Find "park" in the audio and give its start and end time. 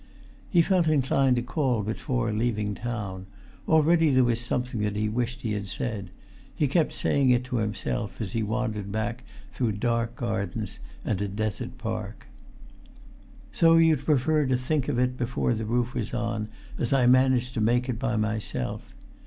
11.77-12.25